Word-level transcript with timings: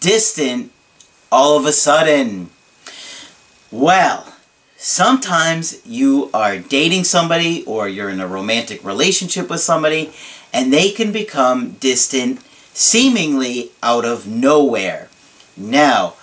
distant 0.00 0.70
all 1.30 1.58
of 1.58 1.66
a 1.66 1.72
sudden. 1.72 2.50
Well, 3.70 4.32
sometimes 4.76 5.84
you 5.86 6.30
are 6.32 6.58
dating 6.58 7.04
somebody 7.04 7.64
or 7.64 7.88
you're 7.88 8.08
in 8.08 8.20
a 8.20 8.26
romantic 8.26 8.84
relationship 8.84 9.50
with 9.50 9.60
somebody 9.60 10.12
and 10.52 10.72
they 10.72 10.90
can 10.90 11.12
become 11.12 11.72
distant 11.72 12.40
seemingly 12.72 13.70
out 13.82 14.04
of 14.04 14.26
nowhere. 14.26 15.08
Now, 15.56 16.14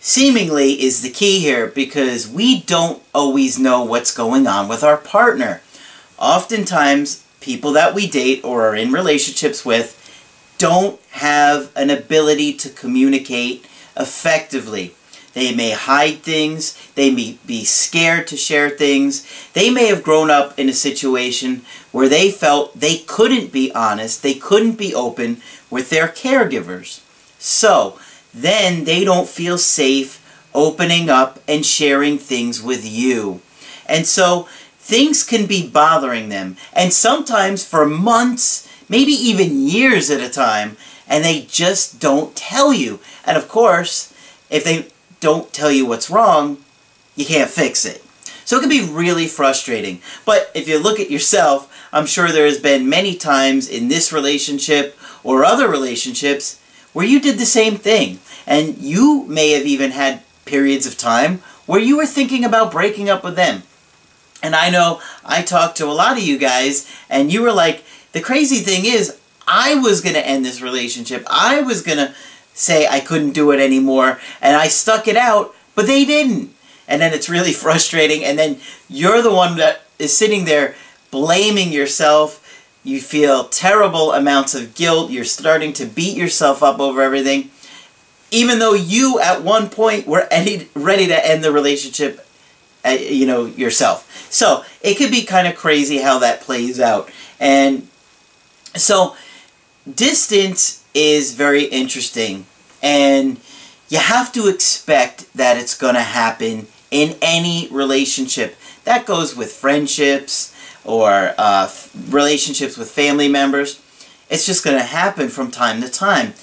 seemingly 0.00 0.82
is 0.82 1.02
the 1.02 1.10
key 1.10 1.40
here 1.40 1.66
because 1.66 2.28
we 2.28 2.60
don't 2.62 3.02
always 3.14 3.58
know 3.58 3.82
what's 3.82 4.14
going 4.14 4.46
on 4.46 4.68
with 4.68 4.82
our 4.82 4.96
partner. 4.96 5.60
Oftentimes, 6.18 7.24
people 7.40 7.72
that 7.72 7.94
we 7.94 8.06
date 8.06 8.42
or 8.44 8.68
are 8.68 8.76
in 8.76 8.92
relationships 8.92 9.64
with 9.64 9.98
don't 10.62 11.00
have 11.10 11.72
an 11.74 11.90
ability 11.90 12.52
to 12.52 12.70
communicate 12.70 13.66
effectively. 13.96 14.94
They 15.32 15.52
may 15.52 15.72
hide 15.72 16.22
things, 16.22 16.78
they 16.94 17.10
may 17.10 17.36
be 17.44 17.64
scared 17.64 18.28
to 18.28 18.36
share 18.36 18.70
things, 18.70 19.26
they 19.54 19.70
may 19.70 19.86
have 19.86 20.04
grown 20.04 20.30
up 20.30 20.56
in 20.56 20.68
a 20.68 20.72
situation 20.72 21.62
where 21.90 22.08
they 22.08 22.30
felt 22.30 22.78
they 22.78 22.98
couldn't 22.98 23.50
be 23.50 23.72
honest, 23.74 24.22
they 24.22 24.34
couldn't 24.34 24.78
be 24.78 24.94
open 24.94 25.42
with 25.68 25.90
their 25.90 26.06
caregivers. 26.06 27.00
So, 27.40 27.98
then 28.32 28.84
they 28.84 29.02
don't 29.02 29.28
feel 29.28 29.58
safe 29.58 30.20
opening 30.54 31.10
up 31.10 31.40
and 31.48 31.66
sharing 31.66 32.18
things 32.18 32.62
with 32.62 32.88
you. 32.88 33.40
And 33.86 34.06
so, 34.06 34.46
things 34.78 35.24
can 35.24 35.46
be 35.46 35.68
bothering 35.68 36.28
them. 36.28 36.56
And 36.72 36.92
sometimes 36.92 37.66
for 37.66 37.84
months, 37.84 38.68
maybe 38.92 39.12
even 39.12 39.66
years 39.66 40.10
at 40.10 40.20
a 40.20 40.28
time, 40.28 40.76
and 41.08 41.24
they 41.24 41.40
just 41.48 41.98
don't 41.98 42.36
tell 42.36 42.74
you. 42.74 43.00
And 43.24 43.38
of 43.38 43.48
course, 43.48 44.12
if 44.50 44.64
they 44.64 44.88
don't 45.18 45.50
tell 45.50 45.72
you 45.72 45.86
what's 45.86 46.10
wrong, 46.10 46.58
you 47.16 47.24
can't 47.24 47.50
fix 47.50 47.86
it. 47.86 48.04
So 48.44 48.58
it 48.58 48.60
can 48.60 48.68
be 48.68 48.86
really 48.86 49.26
frustrating. 49.26 50.02
But 50.26 50.50
if 50.54 50.68
you 50.68 50.78
look 50.78 51.00
at 51.00 51.10
yourself, 51.10 51.72
I'm 51.90 52.04
sure 52.04 52.28
there 52.28 52.44
has 52.44 52.60
been 52.60 52.86
many 52.88 53.16
times 53.16 53.66
in 53.66 53.88
this 53.88 54.12
relationship 54.12 54.98
or 55.24 55.42
other 55.42 55.68
relationships 55.68 56.60
where 56.92 57.06
you 57.06 57.18
did 57.18 57.38
the 57.38 57.46
same 57.46 57.76
thing. 57.76 58.18
And 58.46 58.76
you 58.76 59.24
may 59.26 59.52
have 59.52 59.64
even 59.64 59.92
had 59.92 60.22
periods 60.44 60.86
of 60.86 60.98
time 60.98 61.38
where 61.64 61.80
you 61.80 61.96
were 61.96 62.06
thinking 62.06 62.44
about 62.44 62.72
breaking 62.72 63.08
up 63.08 63.24
with 63.24 63.36
them. 63.36 63.62
And 64.42 64.54
I 64.56 64.68
know 64.70 65.00
I 65.24 65.42
talked 65.42 65.76
to 65.76 65.86
a 65.86 65.94
lot 65.94 66.18
of 66.18 66.24
you 66.24 66.36
guys, 66.36 66.92
and 67.08 67.32
you 67.32 67.42
were 67.42 67.52
like, 67.52 67.84
the 68.12 68.20
crazy 68.20 68.58
thing 68.58 68.84
is, 68.84 69.18
I 69.46 69.74
was 69.74 70.00
going 70.00 70.14
to 70.14 70.26
end 70.26 70.44
this 70.44 70.62
relationship. 70.62 71.26
I 71.28 71.60
was 71.62 71.82
going 71.82 71.98
to 71.98 72.14
say 72.54 72.86
I 72.86 73.00
couldn't 73.00 73.32
do 73.32 73.50
it 73.50 73.60
anymore, 73.60 74.20
and 74.40 74.56
I 74.56 74.68
stuck 74.68 75.08
it 75.08 75.16
out, 75.16 75.54
but 75.74 75.86
they 75.86 76.04
didn't. 76.04 76.54
And 76.86 77.00
then 77.00 77.12
it's 77.12 77.28
really 77.28 77.52
frustrating, 77.64 78.24
and 78.24 78.38
then 78.38 78.58
you're 78.88 79.22
the 79.22 79.32
one 79.32 79.56
that 79.56 79.82
is 79.98 80.16
sitting 80.16 80.44
there 80.44 80.74
blaming 81.10 81.72
yourself. 81.72 82.38
You 82.84 83.00
feel 83.00 83.44
terrible 83.44 84.12
amounts 84.12 84.54
of 84.54 84.74
guilt. 84.74 85.10
You're 85.10 85.24
starting 85.24 85.72
to 85.74 85.86
beat 85.86 86.16
yourself 86.16 86.62
up 86.62 86.80
over 86.80 87.00
everything. 87.00 87.50
Even 88.30 88.58
though 88.58 88.72
you, 88.72 89.20
at 89.20 89.42
one 89.42 89.68
point, 89.68 90.06
were 90.06 90.26
ready 90.30 91.06
to 91.06 91.26
end 91.26 91.44
the 91.44 91.52
relationship 91.52 92.26
uh, 92.84 92.90
you 92.90 93.26
know, 93.26 93.44
yourself. 93.44 94.08
So, 94.32 94.64
it 94.80 94.94
could 94.94 95.12
be 95.12 95.22
kind 95.22 95.46
of 95.46 95.54
crazy 95.54 95.98
how 95.98 96.18
that 96.18 96.40
plays 96.40 96.80
out. 96.80 97.10
And 97.38 97.86
so, 98.76 99.16
distance 99.92 100.84
is 100.94 101.34
very 101.34 101.64
interesting, 101.64 102.46
and 102.82 103.40
you 103.88 103.98
have 103.98 104.32
to 104.32 104.48
expect 104.48 105.32
that 105.34 105.56
it's 105.56 105.76
going 105.76 105.94
to 105.94 106.00
happen 106.00 106.66
in 106.90 107.16
any 107.20 107.68
relationship. 107.70 108.56
That 108.84 109.06
goes 109.06 109.36
with 109.36 109.52
friendships 109.52 110.54
or 110.84 111.34
uh, 111.38 111.70
relationships 112.08 112.76
with 112.76 112.90
family 112.90 113.28
members. 113.28 113.80
It's 114.30 114.46
just 114.46 114.64
going 114.64 114.78
to 114.78 114.84
happen 114.84 115.28
from 115.28 115.50
time 115.50 115.80
to 115.82 115.88
time 115.88 116.34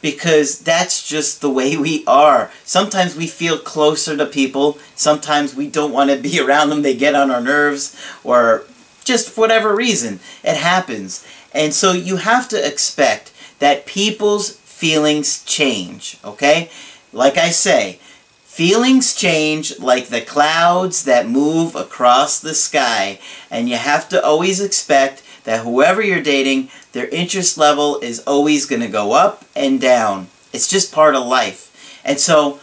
because 0.00 0.58
that's 0.58 1.06
just 1.06 1.40
the 1.40 1.48
way 1.48 1.76
we 1.76 2.04
are. 2.06 2.50
Sometimes 2.64 3.16
we 3.16 3.26
feel 3.26 3.58
closer 3.58 4.16
to 4.16 4.26
people. 4.26 4.78
Sometimes 4.94 5.54
we 5.54 5.66
don't 5.66 5.92
want 5.92 6.10
to 6.10 6.16
be 6.16 6.38
around 6.44 6.68
them. 6.68 6.82
They 6.82 6.94
get 6.94 7.14
on 7.14 7.30
our 7.30 7.40
nerves 7.40 7.96
or 8.22 8.64
just 9.04 9.30
for 9.30 9.42
whatever 9.42 9.74
reason. 9.74 10.20
It 10.42 10.56
happens. 10.56 11.26
And 11.52 11.72
so 11.72 11.92
you 11.92 12.16
have 12.16 12.48
to 12.48 12.66
expect 12.66 13.32
that 13.58 13.86
people's 13.86 14.56
feelings 14.56 15.44
change, 15.44 16.18
okay? 16.24 16.70
Like 17.12 17.38
I 17.38 17.50
say, 17.50 18.00
feelings 18.44 19.14
change 19.14 19.78
like 19.78 20.08
the 20.08 20.20
clouds 20.20 21.04
that 21.04 21.28
move 21.28 21.74
across 21.74 22.40
the 22.40 22.54
sky. 22.54 23.20
And 23.50 23.68
you 23.68 23.76
have 23.76 24.08
to 24.10 24.24
always 24.24 24.60
expect 24.60 25.22
that 25.44 25.64
whoever 25.64 26.02
you're 26.02 26.22
dating, 26.22 26.70
their 26.92 27.08
interest 27.08 27.56
level 27.58 27.98
is 28.00 28.20
always 28.20 28.66
going 28.66 28.82
to 28.82 28.88
go 28.88 29.12
up 29.12 29.44
and 29.54 29.80
down. 29.80 30.28
It's 30.52 30.68
just 30.68 30.92
part 30.92 31.14
of 31.14 31.26
life. 31.26 32.00
And 32.04 32.20
so, 32.20 32.60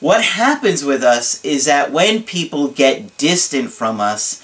what 0.00 0.24
happens 0.24 0.84
with 0.84 1.04
us 1.04 1.42
is 1.44 1.66
that 1.66 1.92
when 1.92 2.24
people 2.24 2.66
get 2.68 3.16
distant 3.18 3.70
from 3.70 4.00
us, 4.00 4.41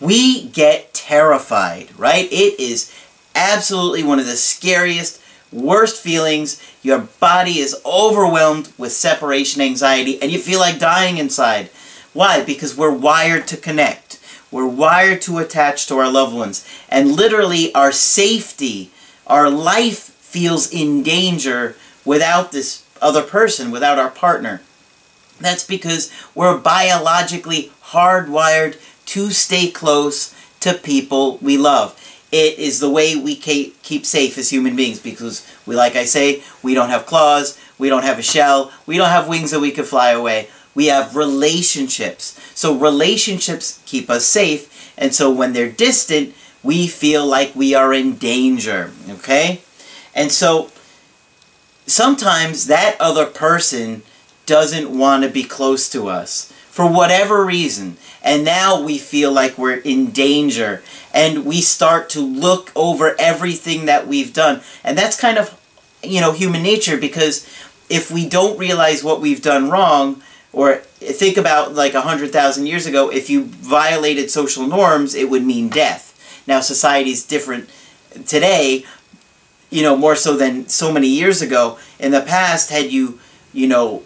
we 0.00 0.48
get 0.48 0.94
terrified, 0.94 1.88
right? 1.98 2.26
It 2.32 2.58
is 2.58 2.92
absolutely 3.34 4.02
one 4.02 4.18
of 4.18 4.26
the 4.26 4.36
scariest, 4.36 5.20
worst 5.52 6.02
feelings. 6.02 6.62
Your 6.82 7.00
body 7.20 7.58
is 7.58 7.80
overwhelmed 7.84 8.72
with 8.78 8.92
separation 8.92 9.60
anxiety 9.60 10.20
and 10.20 10.30
you 10.30 10.38
feel 10.38 10.58
like 10.58 10.78
dying 10.78 11.18
inside. 11.18 11.70
Why? 12.12 12.42
Because 12.42 12.76
we're 12.76 12.90
wired 12.90 13.46
to 13.48 13.56
connect. 13.56 14.18
We're 14.50 14.66
wired 14.66 15.22
to 15.22 15.38
attach 15.38 15.86
to 15.86 15.98
our 15.98 16.10
loved 16.10 16.34
ones. 16.34 16.66
And 16.88 17.12
literally, 17.12 17.72
our 17.74 17.92
safety, 17.92 18.90
our 19.26 19.48
life 19.48 19.98
feels 19.98 20.72
in 20.72 21.02
danger 21.04 21.76
without 22.04 22.50
this 22.50 22.84
other 23.00 23.22
person, 23.22 23.70
without 23.70 23.98
our 23.98 24.10
partner. 24.10 24.60
That's 25.38 25.64
because 25.64 26.12
we're 26.34 26.58
biologically 26.58 27.70
hardwired 27.84 28.76
to 29.10 29.30
stay 29.30 29.68
close 29.68 30.32
to 30.60 30.72
people 30.72 31.36
we 31.38 31.56
love. 31.56 31.96
It 32.30 32.60
is 32.60 32.78
the 32.78 32.88
way 32.88 33.16
we 33.16 33.34
keep 33.34 34.06
safe 34.06 34.38
as 34.38 34.50
human 34.50 34.76
beings 34.76 35.00
because 35.00 35.44
we, 35.66 35.74
like 35.74 35.96
I 35.96 36.04
say, 36.04 36.44
we 36.62 36.74
don't 36.74 36.90
have 36.90 37.06
claws, 37.06 37.58
we 37.76 37.88
don't 37.88 38.04
have 38.04 38.20
a 38.20 38.22
shell, 38.22 38.70
we 38.86 38.96
don't 38.96 39.08
have 39.08 39.26
wings 39.26 39.50
that 39.50 39.58
we 39.58 39.72
could 39.72 39.86
fly 39.86 40.10
away. 40.10 40.48
We 40.76 40.86
have 40.86 41.16
relationships. 41.16 42.38
So 42.54 42.78
relationships 42.78 43.82
keep 43.84 44.08
us 44.08 44.26
safe, 44.26 44.94
and 44.96 45.12
so 45.12 45.28
when 45.28 45.54
they're 45.54 45.72
distant, 45.72 46.32
we 46.62 46.86
feel 46.86 47.26
like 47.26 47.56
we 47.56 47.74
are 47.74 47.92
in 47.92 48.14
danger, 48.14 48.92
okay? 49.08 49.62
And 50.14 50.30
so 50.30 50.70
sometimes 51.86 52.68
that 52.68 52.96
other 53.00 53.26
person 53.26 54.02
doesn't 54.46 54.96
want 54.96 55.24
to 55.24 55.28
be 55.28 55.42
close 55.42 55.90
to 55.90 56.06
us 56.06 56.52
for 56.80 56.90
whatever 56.90 57.44
reason. 57.44 57.98
And 58.22 58.42
now 58.42 58.80
we 58.80 58.96
feel 58.96 59.30
like 59.30 59.58
we're 59.58 59.80
in 59.80 60.12
danger. 60.12 60.82
And 61.12 61.44
we 61.44 61.60
start 61.60 62.08
to 62.10 62.20
look 62.20 62.72
over 62.74 63.14
everything 63.18 63.84
that 63.84 64.06
we've 64.06 64.32
done. 64.32 64.62
And 64.82 64.96
that's 64.96 65.20
kind 65.20 65.36
of, 65.36 65.60
you 66.02 66.22
know, 66.22 66.32
human 66.32 66.62
nature 66.62 66.96
because 66.96 67.46
if 67.90 68.10
we 68.10 68.26
don't 68.26 68.58
realize 68.58 69.04
what 69.04 69.20
we've 69.20 69.42
done 69.42 69.68
wrong, 69.68 70.22
or 70.54 70.76
think 70.76 71.36
about 71.36 71.74
like 71.74 71.92
a 71.92 72.00
100,000 72.00 72.64
years 72.64 72.86
ago, 72.86 73.10
if 73.10 73.28
you 73.28 73.44
violated 73.44 74.30
social 74.30 74.66
norms, 74.66 75.14
it 75.14 75.28
would 75.28 75.44
mean 75.44 75.68
death. 75.68 76.42
Now, 76.46 76.60
society 76.60 77.10
is 77.10 77.26
different 77.26 77.68
today, 78.26 78.86
you 79.68 79.82
know, 79.82 79.98
more 79.98 80.16
so 80.16 80.34
than 80.34 80.66
so 80.66 80.90
many 80.90 81.08
years 81.08 81.42
ago. 81.42 81.78
In 81.98 82.10
the 82.10 82.22
past, 82.22 82.70
had 82.70 82.90
you, 82.90 83.20
you 83.52 83.66
know, 83.66 84.02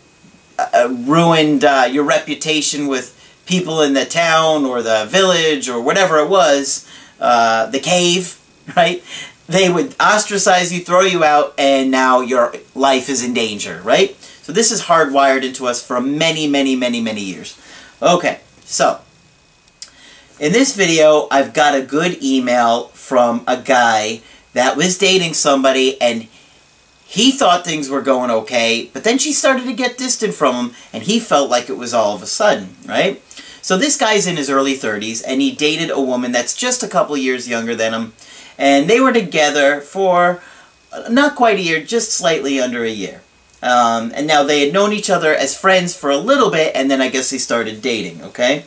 uh, 0.59 0.89
ruined 0.91 1.65
uh, 1.65 1.89
your 1.91 2.05
reputation 2.05 2.87
with 2.87 3.11
people 3.47 3.83
in 3.83 3.95
the 3.95 4.05
town 4.05 4.65
or 4.65 4.83
the 4.83 5.07
village 5.09 5.69
or 5.69 5.81
whatever 5.81 6.19
it 6.19 6.29
was, 6.29 6.89
uh, 7.21 7.67
the 7.67 7.81
cave, 7.81 8.39
right? 8.77 9.03
they 9.47 9.71
would 9.71 9.95
ostracize 10.01 10.73
you, 10.73 10.81
throw 10.81 11.03
you 11.03 11.23
out, 11.23 11.55
and 11.59 11.91
now 11.91 12.21
your 12.21 12.55
life 12.75 13.09
is 13.09 13.23
in 13.23 13.35
danger, 13.35 13.81
right? 13.85 14.17
So 14.43 14.53
this 14.53 14.73
is 14.73 14.83
hardwired 14.83 15.43
into 15.43 15.67
us 15.67 15.85
for 15.85 16.01
many, 16.01 16.47
many, 16.47 16.77
many, 16.77 17.01
many 17.01 17.23
years. 17.23 17.61
Okay, 18.01 18.41
so 18.65 19.01
in 20.41 20.53
this 20.53 20.75
video, 20.75 21.29
I've 21.31 21.53
got 21.53 21.75
a 21.75 21.83
good 21.83 22.23
email 22.23 22.89
from 22.89 23.45
a 23.47 23.57
guy 23.57 24.23
that 24.55 24.77
was 24.77 24.99
dating 24.99 25.35
somebody 25.35 26.01
and 26.01 26.27
he 27.07 27.31
thought 27.31 27.65
things 27.65 27.89
were 27.89 28.01
going 28.01 28.31
okay, 28.31 28.91
but 28.93 29.05
then 29.05 29.19
she 29.19 29.33
started 29.33 29.65
to 29.67 29.73
get 29.73 29.99
distant 29.99 30.35
from 30.35 30.55
him 30.55 30.75
and 30.93 31.03
he 31.05 31.21
felt 31.21 31.51
like 31.51 31.69
it 31.69 31.77
was 31.77 31.95
all 31.95 32.15
of 32.15 32.23
a 32.23 32.27
sudden, 32.27 32.77
right? 32.87 33.23
So 33.63 33.77
this 33.77 33.97
guy's 33.97 34.27
in 34.27 34.37
his 34.37 34.51
early 34.51 34.75
30s 34.75 35.23
and 35.27 35.41
he 35.41 35.53
dated 35.53 35.91
a 35.91 36.01
woman 36.01 36.33
that's 36.33 36.57
just 36.57 36.83
a 36.83 36.89
couple 36.89 37.17
years 37.17 37.49
younger 37.49 37.75
than 37.75 37.95
him 37.95 38.13
and 38.59 38.89
they 38.89 39.01
were 39.01 39.13
together 39.13 39.81
for 39.81 40.43
not 41.11 41.35
quite 41.35 41.59
a 41.59 41.63
year, 41.63 41.83
just 41.83 42.13
slightly 42.13 42.61
under 42.61 42.85
a 42.85 42.91
year. 42.91 43.21
Um, 43.63 44.13
and 44.15 44.27
now 44.27 44.43
they 44.43 44.65
had 44.65 44.73
known 44.73 44.93
each 44.93 45.09
other 45.09 45.35
as 45.35 45.59
friends 45.59 45.97
for 45.97 46.11
a 46.11 46.19
little 46.19 46.51
bit 46.51 46.75
and 46.75 46.91
then 46.91 47.01
I 47.01 47.09
guess 47.09 47.31
they 47.31 47.39
started 47.39 47.81
dating, 47.81 48.23
okay? 48.23 48.65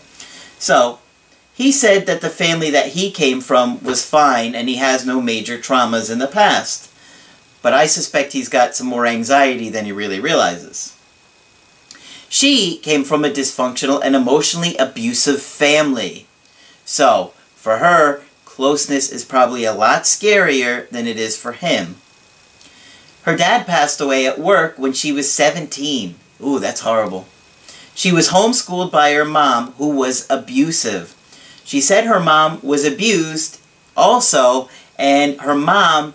So 0.57 1.00
he 1.54 1.72
said 1.72 2.06
that 2.06 2.22
the 2.22 2.30
family 2.30 2.69
that 2.72 2.90
he 2.90 3.12
came 3.12 3.42
from 3.42 3.83
was 3.83 4.07
fine 4.07 4.56
and 4.56 4.69
he 4.69 4.75
has 4.75 5.06
no 5.06 5.22
major 5.22 5.57
traumas 5.57 6.12
in 6.12 6.19
the 6.19 6.28
past. 6.28 6.92
But 7.62 7.74
I 7.74 7.86
suspect 7.88 8.33
he's 8.33 8.50
got 8.50 8.75
some 8.75 8.88
more 8.88 9.06
anxiety 9.06 9.69
than 9.69 9.86
he 9.86 9.92
really 9.92 10.19
realizes. 10.19 10.95
She 12.30 12.77
came 12.77 13.04
from 13.04 13.24
a 13.24 13.30
dysfunctional 13.30 14.01
and 14.04 14.15
emotionally 14.15 14.75
abusive 14.77 15.42
family. 15.42 16.27
So, 16.86 17.33
for 17.56 17.77
her, 17.77 18.24
closeness 18.45 19.12
is 19.12 19.24
probably 19.24 19.63
a 19.63 19.74
lot 19.74 20.04
scarier 20.04 20.89
than 20.89 21.07
it 21.07 21.18
is 21.18 21.38
for 21.38 21.54
him. 21.54 21.95
Her 23.24 23.36
dad 23.36 23.68
passed 23.68 24.00
away 24.00 24.25
at 24.25 24.39
work 24.39 24.77
when 24.77 24.94
she 24.94 25.12
was 25.12 25.31
17. 25.31 26.15
Ooh, 26.42 26.59
that's 26.59 26.81
horrible. 26.81 27.27
She 27.94 28.12
was 28.12 28.30
homeschooled 28.30 28.92
by 28.92 29.13
her 29.13 29.25
mom, 29.25 29.74
who 29.74 29.89
was 29.89 30.27
abusive. 30.30 31.15
She 31.63 31.81
said 31.81 32.06
her 32.06 32.19
mom 32.19 32.59
was 32.62 32.86
abused 32.86 33.59
also, 33.98 34.69
and 34.98 35.42
her 35.42 35.56
mom 35.56 36.13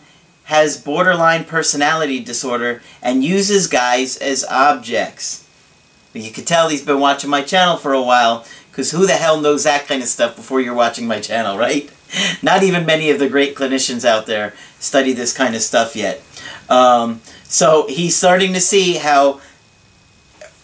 has 0.52 0.76
borderline 0.76 1.44
personality 1.44 2.20
disorder 2.20 2.82
and 3.00 3.25
uses 3.25 3.66
guys 3.66 4.19
as 4.19 4.44
objects. 4.44 5.49
You 6.12 6.31
can 6.31 6.44
tell 6.44 6.69
he's 6.69 6.84
been 6.84 7.00
watching 7.00 7.31
my 7.31 7.40
channel 7.40 7.78
for 7.78 7.94
a 7.94 8.02
while, 8.02 8.44
because 8.70 8.90
who 8.90 9.06
the 9.06 9.14
hell 9.14 9.40
knows 9.40 9.64
that 9.64 9.87
kind 9.87 10.02
of 10.02 10.08
stuff 10.08 10.37
before 10.37 10.60
you're 10.60 10.75
watching 10.75 11.06
my 11.06 11.20
channel, 11.20 11.56
right? 11.56 11.90
Not 12.43 12.62
even 12.62 12.84
many 12.84 13.08
of 13.08 13.19
the 13.19 13.31
great 13.31 13.56
clinicians 13.56 14.04
out 14.04 14.26
there 14.26 14.52
study 14.78 15.14
this 15.14 15.32
kind 15.32 15.54
of 15.54 15.62
stuff 15.62 15.96
yet. 15.96 16.20
Um, 16.69 17.22
so 17.44 17.87
he's 17.88 18.14
starting 18.14 18.52
to 18.52 18.60
see 18.60 18.96
how 18.96 19.40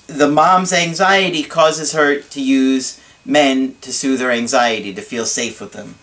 the 0.07 0.29
mom's 0.29 0.75
anxiety 0.75 1.45
causes 1.45 1.93
her 1.93 2.21
to 2.21 2.43
use 2.43 3.01
men 3.25 3.77
to 3.81 3.91
soothe 3.91 4.21
her 4.21 4.31
anxiety, 4.31 4.93
to 4.93 5.01
feel 5.01 5.25
safe 5.25 5.63
with 5.63 5.73
them. 5.73 5.95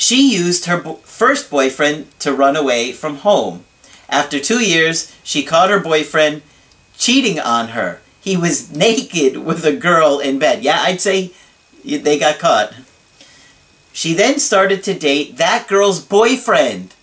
She 0.00 0.32
used 0.32 0.66
her 0.66 0.80
bo 0.80 0.94
first 1.02 1.50
boyfriend 1.50 2.06
to 2.20 2.32
run 2.32 2.54
away 2.54 2.92
from 2.92 3.16
home. 3.16 3.64
After 4.08 4.38
two 4.38 4.60
years, 4.60 5.12
she 5.24 5.42
caught 5.42 5.70
her 5.70 5.80
boyfriend 5.80 6.42
cheating 6.96 7.40
on 7.40 7.70
her. 7.70 8.00
He 8.20 8.36
was 8.36 8.70
naked 8.86 9.38
with 9.38 9.64
a 9.64 9.72
girl 9.72 10.20
in 10.20 10.38
bed. 10.38 10.62
Yeah, 10.62 10.82
I'd 10.82 11.00
say 11.00 11.32
they 11.84 12.16
got 12.16 12.38
caught. 12.38 12.74
She 13.92 14.14
then 14.14 14.38
started 14.38 14.84
to 14.84 14.96
date 14.96 15.36
that 15.36 15.66
girl's 15.66 15.98
boyfriend. 15.98 16.94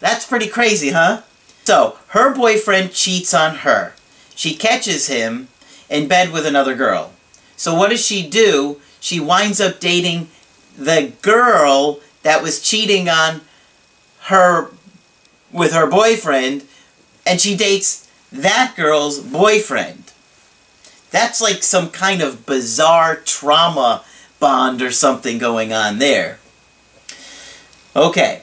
That's 0.00 0.26
pretty 0.26 0.48
crazy, 0.48 0.90
huh? 0.90 1.22
So, 1.62 1.98
her 2.08 2.34
boyfriend 2.34 2.90
cheats 2.92 3.32
on 3.32 3.58
her. 3.58 3.92
She 4.34 4.56
catches 4.56 5.06
him 5.06 5.46
in 5.88 6.08
bed 6.08 6.32
with 6.32 6.46
another 6.46 6.74
girl. 6.74 7.12
So 7.56 7.74
what 7.74 7.90
does 7.90 8.04
she 8.04 8.28
do? 8.28 8.80
She 8.98 9.20
winds 9.20 9.60
up 9.60 9.78
dating 9.78 10.28
the 10.78 11.12
girl 11.22 12.00
that 12.22 12.42
was 12.42 12.62
cheating 12.62 13.08
on 13.08 13.40
her 14.20 14.70
with 15.52 15.72
her 15.72 15.88
boyfriend 15.90 16.64
and 17.26 17.40
she 17.40 17.56
dates 17.56 18.08
that 18.30 18.74
girl's 18.76 19.18
boyfriend. 19.18 20.12
That's 21.10 21.40
like 21.40 21.62
some 21.62 21.90
kind 21.90 22.22
of 22.22 22.46
bizarre 22.46 23.16
trauma 23.16 24.04
bond 24.38 24.80
or 24.82 24.90
something 24.90 25.38
going 25.38 25.72
on 25.72 25.98
there. 25.98 26.38
Okay. 27.96 28.42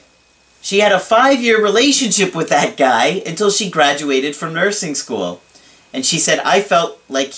She 0.60 0.80
had 0.80 0.92
a 0.92 0.98
five-year 0.98 1.62
relationship 1.62 2.34
with 2.34 2.48
that 2.48 2.76
guy 2.76 3.22
until 3.24 3.50
she 3.50 3.70
graduated 3.70 4.34
from 4.34 4.52
nursing 4.52 4.96
school. 4.96 5.40
And 5.92 6.04
she 6.04 6.18
said, 6.18 6.40
I 6.40 6.60
felt 6.60 7.00
like 7.08 7.32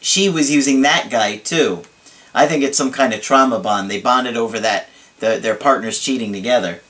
she 0.00 0.28
was 0.28 0.50
using 0.50 0.82
that 0.82 1.08
guy 1.08 1.36
too. 1.36 1.84
I 2.34 2.46
think 2.46 2.64
it's 2.64 2.76
some 2.76 2.90
kind 2.90 3.14
of 3.14 3.22
trauma 3.22 3.60
bond. 3.60 3.90
They 3.90 4.00
bonded 4.00 4.36
over 4.36 4.58
that, 4.60 4.88
the, 5.20 5.38
their 5.38 5.54
partners 5.54 6.00
cheating 6.00 6.32
together. 6.32 6.80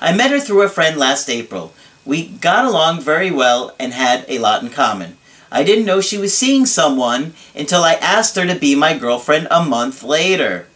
I 0.00 0.14
met 0.14 0.30
her 0.30 0.40
through 0.40 0.62
a 0.62 0.68
friend 0.68 0.98
last 0.98 1.30
April. 1.30 1.72
We 2.04 2.28
got 2.28 2.64
along 2.64 3.00
very 3.00 3.30
well 3.30 3.74
and 3.80 3.92
had 3.92 4.24
a 4.28 4.38
lot 4.38 4.62
in 4.62 4.70
common. 4.70 5.16
I 5.50 5.62
didn't 5.62 5.86
know 5.86 6.00
she 6.00 6.18
was 6.18 6.36
seeing 6.36 6.66
someone 6.66 7.32
until 7.54 7.82
I 7.82 7.94
asked 7.94 8.36
her 8.36 8.46
to 8.46 8.54
be 8.54 8.74
my 8.74 8.96
girlfriend 8.96 9.48
a 9.50 9.64
month 9.64 10.02
later. 10.02 10.66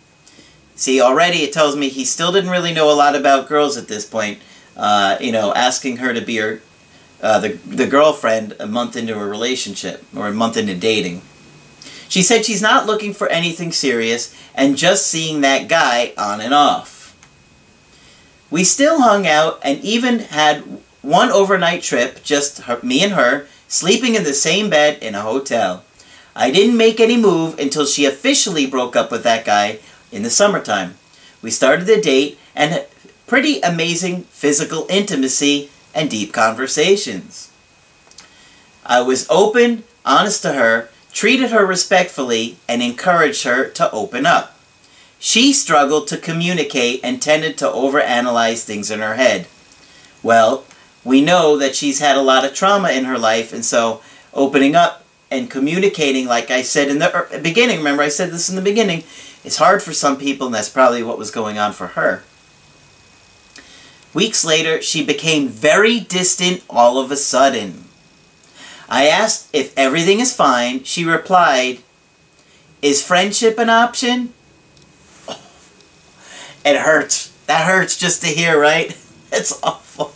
See, 0.75 1.01
already 1.01 1.39
it 1.39 1.53
tells 1.53 1.77
me 1.77 1.89
he 1.89 2.05
still 2.05 2.33
didn't 2.33 2.51
really 2.51 2.73
know 2.73 2.91
a 2.91 2.97
lot 2.97 3.15
about 3.15 3.49
girls 3.49 3.77
at 3.77 3.89
this 3.89 4.07
point. 4.07 4.39
Uh, 4.77 5.19
you 5.21 5.31
know, 5.31 5.53
asking 5.53 5.99
her 5.99 6.15
to 6.15 6.21
be 6.23 6.39
her 6.39 6.63
uh, 7.21 7.39
the, 7.39 7.49
the 7.67 7.87
girlfriend 7.87 8.57
a 8.59 8.67
month 8.67 8.97
into 8.97 9.19
a 9.19 9.27
relationship 9.27 10.05
or 10.17 10.29
a 10.29 10.33
month 10.33 10.57
into 10.57 10.75
dating. 10.75 11.21
She 12.11 12.23
said 12.23 12.45
she's 12.45 12.61
not 12.61 12.87
looking 12.87 13.15
for 13.15 13.29
anything 13.29 13.71
serious 13.71 14.35
and 14.53 14.77
just 14.77 15.07
seeing 15.07 15.41
that 15.41 15.69
guy 15.69 16.13
on 16.19 16.41
and 16.41 16.53
off. 16.53 17.17
We 18.51 18.65
still 18.65 19.01
hung 19.01 19.29
out 19.29 19.61
and 19.63 19.79
even 19.79 20.19
had 20.19 20.65
one 21.03 21.31
overnight 21.31 21.85
trip, 21.85 22.25
just 22.25 22.63
her, 22.63 22.81
me 22.83 23.05
and 23.05 23.13
her, 23.13 23.47
sleeping 23.69 24.17
in 24.17 24.25
the 24.25 24.35
same 24.35 24.69
bed 24.69 25.01
in 25.01 25.15
a 25.15 25.23
hotel. 25.23 25.85
I 26.35 26.51
didn't 26.51 26.77
make 26.77 26.99
any 26.99 27.17
move 27.17 27.57
until 27.61 27.87
she 27.87 28.05
officially 28.07 28.67
broke 28.67 28.97
up 28.97 29.13
with 29.13 29.23
that 29.23 29.45
guy 29.45 29.79
in 30.11 30.25
the 30.25 30.31
summertime. 30.31 30.97
We 31.43 31.53
started 31.53 31.87
the 31.87 32.01
date 32.01 32.41
and 32.57 32.85
pretty 33.29 33.61
amazing 33.61 34.25
physical 34.25 34.85
intimacy 34.91 35.71
and 35.95 36.11
deep 36.11 36.33
conversations. 36.33 37.53
I 38.85 39.01
was 39.01 39.29
open, 39.31 39.85
honest 40.05 40.43
to 40.43 40.55
her, 40.55 40.91
treated 41.13 41.51
her 41.51 41.67
respectfully, 41.67 42.57
and 42.69 42.83
encouraged 42.83 43.45
her 43.45 43.69
to 43.71 43.91
open 43.91 44.27
up. 44.27 44.57
She 45.19 45.53
struggled 45.53 46.09
to 46.09 46.17
communicate 46.17 47.01
and 47.03 47.21
tended 47.21 47.59
to 47.59 47.67
overanalyze 47.67 48.65
things 48.65 48.91
in 48.91 49.01
her 49.01 49.15
head. 49.15 49.47
Well, 50.23 50.65
we 51.05 51.21
know 51.21 51.57
that 51.57 51.77
she's 51.77 52.01
had 52.01 52.17
a 52.17 52.23
lot 52.23 52.45
of 52.45 52.55
trauma 52.55 52.91
in 52.91 53.05
her 53.05 53.19
life, 53.19 53.53
and 53.53 53.65
so 53.65 54.03
opening 54.33 54.75
up 54.75 55.05
and 55.31 55.51
communicating, 55.51 56.27
like 56.27 56.51
I 56.51 56.63
said 56.63 56.89
in 56.89 56.99
the 56.99 57.15
er, 57.15 57.41
beginning, 57.41 57.79
remember 57.79 58.03
I 58.03 58.09
said 58.09 58.31
this 58.31 58.49
in 58.49 58.57
the 58.57 58.63
beginning, 58.63 59.05
it's 59.45 59.57
hard 59.57 59.83
for 59.83 59.93
some 59.93 60.17
people, 60.17 60.47
and 60.47 60.55
that's 60.55 60.69
probably 60.69 61.03
what 61.03 61.19
was 61.19 61.31
going 61.31 61.59
on 61.59 61.73
for 61.73 61.89
her. 61.89 62.23
Weeks 64.13 64.45
later, 64.45 64.83
she 64.83 65.05
became 65.05 65.49
very 65.49 66.01
distant 66.01 66.65
all 66.69 66.99
of 66.99 67.11
a 67.11 67.17
sudden. 67.17 67.85
I 68.91 69.07
asked 69.07 69.49
if 69.53 69.73
everything 69.79 70.19
is 70.19 70.35
fine. 70.35 70.83
She 70.83 71.05
replied, 71.05 71.79
Is 72.83 73.07
friendship 73.07 73.57
an 73.59 73.71
option? 73.71 74.35
Oh, 75.29 75.41
it 76.65 76.77
hurts. 76.77 77.33
That 77.47 77.67
hurts 77.67 77.97
just 77.97 78.21
to 78.23 78.29
hear, 78.29 78.61
right? 78.61 78.97
It's 79.33 79.63
awful. 79.63 80.13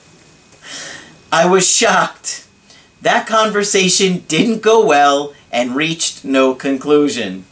I 1.30 1.46
was 1.46 1.70
shocked. 1.70 2.48
That 3.00 3.28
conversation 3.28 4.24
didn't 4.26 4.60
go 4.60 4.84
well 4.84 5.34
and 5.52 5.76
reached 5.76 6.24
no 6.24 6.52
conclusion. 6.52 7.44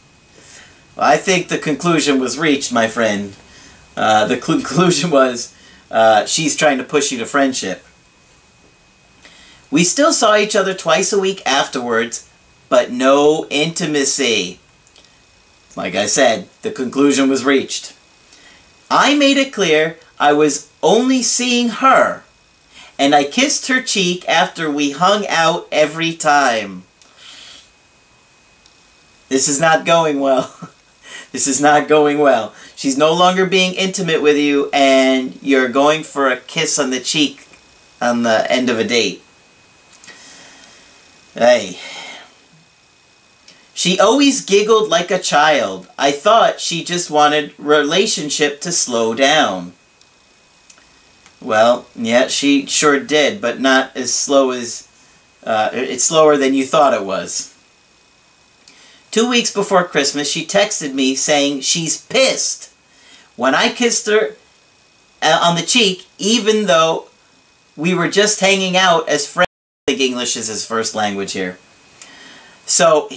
Well, 0.97 1.05
I 1.09 1.15
think 1.15 1.47
the 1.47 1.57
conclusion 1.57 2.19
was 2.19 2.37
reached, 2.37 2.73
my 2.73 2.89
friend. 2.89 3.33
Uh, 3.95 4.25
the 4.27 4.35
conclusion 4.51 5.09
was 5.09 5.55
uh, 5.89 6.25
she's 6.25 6.57
trying 6.57 6.79
to 6.79 6.83
push 6.83 7.13
you 7.13 7.17
to 7.19 7.25
friendship. 7.25 7.85
We 9.73 9.83
still 9.83 10.13
saw 10.13 10.35
each 10.35 10.55
other 10.55 10.75
twice 10.75 11.11
a 11.11 11.19
week 11.19 11.41
afterwards, 11.47 12.29
but 12.69 12.91
no 12.91 13.47
intimacy. 13.49 14.59
Like 15.75 15.95
I 15.95 16.05
said, 16.05 16.47
the 16.61 16.69
conclusion 16.69 17.27
was 17.27 17.43
reached. 17.43 17.95
I 18.91 19.15
made 19.15 19.37
it 19.37 19.51
clear 19.51 19.97
I 20.19 20.31
was 20.33 20.71
only 20.83 21.23
seeing 21.23 21.69
her, 21.69 22.21
and 22.99 23.15
I 23.15 23.23
kissed 23.23 23.67
her 23.67 23.81
cheek 23.81 24.29
after 24.29 24.69
we 24.69 24.91
hung 24.91 25.25
out 25.25 25.67
every 25.71 26.13
time. 26.13 26.83
This 29.27 29.47
is 29.47 29.59
not 29.59 29.87
going 29.87 30.19
well. 30.19 30.55
this 31.31 31.47
is 31.47 31.59
not 31.59 31.87
going 31.87 32.19
well. 32.19 32.53
She's 32.75 32.95
no 32.95 33.11
longer 33.11 33.47
being 33.47 33.73
intimate 33.73 34.21
with 34.21 34.37
you, 34.37 34.69
and 34.71 35.41
you're 35.41 35.67
going 35.67 36.03
for 36.03 36.29
a 36.29 36.37
kiss 36.37 36.77
on 36.77 36.91
the 36.91 36.99
cheek 36.99 37.47
on 37.99 38.21
the 38.21 38.45
end 38.51 38.69
of 38.69 38.77
a 38.77 38.83
date. 38.83 39.22
Hey. 41.33 41.79
She 43.73 43.99
always 43.99 44.45
giggled 44.45 44.89
like 44.89 45.09
a 45.09 45.19
child. 45.19 45.87
I 45.97 46.11
thought 46.11 46.59
she 46.59 46.83
just 46.83 47.09
wanted 47.09 47.53
relationship 47.57 48.61
to 48.61 48.71
slow 48.71 49.13
down. 49.15 49.73
Well, 51.41 51.87
yeah, 51.95 52.27
she 52.27 52.67
sure 52.67 52.99
did, 52.99 53.41
but 53.41 53.59
not 53.59 53.95
as 53.97 54.13
slow 54.13 54.51
as... 54.51 54.87
Uh, 55.43 55.69
it's 55.73 56.05
slower 56.05 56.37
than 56.37 56.53
you 56.53 56.65
thought 56.65 56.93
it 56.93 57.03
was. 57.03 57.53
Two 59.11 59.29
weeks 59.29 59.53
before 59.53 59.83
Christmas, 59.83 60.29
she 60.29 60.45
texted 60.45 60.93
me 60.93 61.15
saying 61.15 61.61
she's 61.61 62.01
pissed. 62.05 62.73
When 63.35 63.53
I 63.53 63.73
kissed 63.73 64.07
her 64.07 64.37
uh, 65.21 65.39
on 65.43 65.55
the 65.55 65.61
cheek, 65.63 66.05
even 66.17 66.65
though 66.65 67.09
we 67.75 67.93
were 67.93 68.07
just 68.07 68.39
hanging 68.39 68.77
out 68.77 69.09
as 69.09 69.27
friends, 69.27 69.52
think 69.93 70.09
English 70.09 70.35
is 70.35 70.47
his 70.47 70.65
first 70.65 70.95
language 70.95 71.33
here. 71.33 71.57
So, 72.65 73.09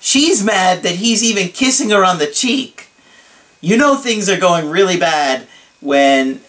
she's 0.00 0.42
mad 0.42 0.82
that 0.82 0.96
he's 0.96 1.22
even 1.22 1.48
kissing 1.48 1.90
her 1.90 2.04
on 2.04 2.18
the 2.18 2.26
cheek. 2.26 2.88
You 3.60 3.76
know 3.76 3.96
things 3.96 4.28
are 4.28 4.40
going 4.40 4.70
really 4.70 4.96
bad 4.96 5.46
when 5.80 6.40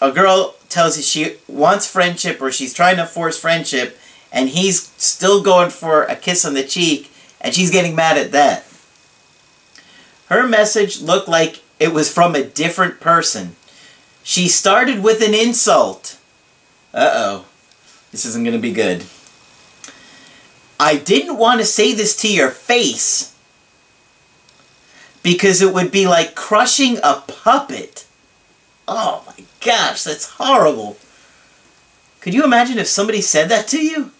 a 0.00 0.12
girl 0.12 0.54
tells 0.68 0.96
you 0.96 1.02
she 1.02 1.36
wants 1.48 1.90
friendship 1.90 2.40
or 2.40 2.52
she's 2.52 2.72
trying 2.72 2.96
to 2.96 3.06
force 3.06 3.38
friendship 3.38 3.98
and 4.32 4.48
he's 4.48 4.88
still 4.96 5.42
going 5.42 5.70
for 5.70 6.04
a 6.04 6.16
kiss 6.16 6.44
on 6.44 6.54
the 6.54 6.64
cheek 6.64 7.10
and 7.40 7.54
she's 7.54 7.70
getting 7.70 7.94
mad 7.94 8.16
at 8.16 8.32
that. 8.32 8.64
Her 10.28 10.46
message 10.46 11.00
looked 11.00 11.28
like 11.28 11.62
it 11.78 11.92
was 11.92 12.12
from 12.12 12.34
a 12.34 12.44
different 12.44 13.00
person. 13.00 13.56
She 14.22 14.48
started 14.48 15.02
with 15.02 15.20
an 15.20 15.34
insult. 15.34 16.18
Uh-oh. 16.94 17.44
This 18.14 18.26
isn't 18.26 18.44
going 18.44 18.54
to 18.54 18.62
be 18.62 18.70
good. 18.70 19.04
I 20.78 20.98
didn't 20.98 21.36
want 21.36 21.58
to 21.58 21.66
say 21.66 21.92
this 21.92 22.14
to 22.18 22.32
your 22.32 22.50
face 22.50 23.34
because 25.24 25.60
it 25.60 25.74
would 25.74 25.90
be 25.90 26.06
like 26.06 26.36
crushing 26.36 26.98
a 27.02 27.24
puppet. 27.26 28.06
Oh 28.86 29.24
my 29.26 29.44
gosh, 29.60 30.04
that's 30.04 30.30
horrible. 30.30 30.96
Could 32.20 32.34
you 32.34 32.44
imagine 32.44 32.78
if 32.78 32.86
somebody 32.86 33.20
said 33.20 33.48
that 33.48 33.66
to 33.68 33.84
you? 33.84 34.12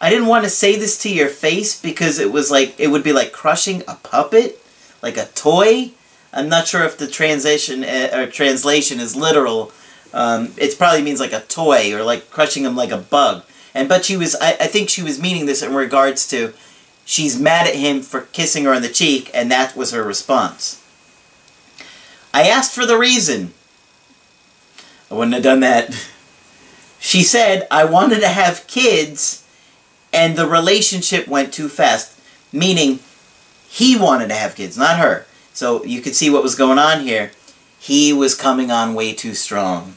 I 0.00 0.10
didn't 0.10 0.26
want 0.26 0.42
to 0.42 0.50
say 0.50 0.74
this 0.74 0.98
to 1.02 1.08
your 1.08 1.28
face 1.28 1.80
because 1.80 2.18
it 2.18 2.32
was 2.32 2.50
like, 2.50 2.80
it 2.80 2.88
would 2.88 3.04
be 3.04 3.12
like 3.12 3.30
crushing 3.30 3.84
a 3.86 3.94
puppet, 3.94 4.60
like 5.02 5.16
a 5.16 5.26
toy. 5.26 5.92
I'm 6.32 6.48
not 6.48 6.66
sure 6.66 6.82
if 6.82 6.98
the 6.98 7.06
translation 7.06 7.84
uh, 7.84 8.10
or 8.12 8.26
translation 8.26 8.98
is 8.98 9.14
literal. 9.14 9.70
Um, 10.12 10.52
it 10.56 10.76
probably 10.78 11.02
means 11.02 11.20
like 11.20 11.32
a 11.32 11.40
toy 11.40 11.94
or 11.94 12.02
like 12.02 12.30
crushing 12.30 12.64
him 12.64 12.76
like 12.76 12.90
a 12.90 12.98
bug. 12.98 13.44
And 13.74 13.88
but 13.88 14.04
she 14.04 14.16
was, 14.16 14.34
I, 14.40 14.50
I 14.52 14.66
think 14.66 14.88
she 14.88 15.02
was 15.02 15.20
meaning 15.20 15.46
this 15.46 15.62
in 15.62 15.74
regards 15.74 16.26
to, 16.28 16.52
she's 17.04 17.38
mad 17.38 17.66
at 17.66 17.74
him 17.74 18.02
for 18.02 18.22
kissing 18.22 18.64
her 18.64 18.74
on 18.74 18.82
the 18.82 18.88
cheek, 18.88 19.30
and 19.32 19.50
that 19.50 19.76
was 19.76 19.92
her 19.92 20.02
response. 20.02 20.82
I 22.32 22.48
asked 22.48 22.74
for 22.74 22.86
the 22.86 22.98
reason. 22.98 23.52
I 25.10 25.14
wouldn't 25.14 25.34
have 25.34 25.42
done 25.42 25.60
that. 25.60 25.94
She 27.02 27.22
said, 27.22 27.66
I 27.70 27.86
wanted 27.86 28.20
to 28.20 28.28
have 28.28 28.66
kids, 28.66 29.42
and 30.12 30.36
the 30.36 30.46
relationship 30.46 31.26
went 31.26 31.50
too 31.50 31.70
fast. 31.70 32.20
Meaning, 32.52 32.98
he 33.70 33.96
wanted 33.96 34.28
to 34.28 34.34
have 34.34 34.54
kids, 34.54 34.76
not 34.76 34.98
her. 34.98 35.24
So 35.54 35.82
you 35.84 36.02
could 36.02 36.14
see 36.14 36.28
what 36.28 36.42
was 36.42 36.54
going 36.54 36.78
on 36.78 37.00
here. 37.00 37.30
He 37.78 38.12
was 38.12 38.34
coming 38.34 38.70
on 38.70 38.92
way 38.92 39.14
too 39.14 39.32
strong. 39.32 39.94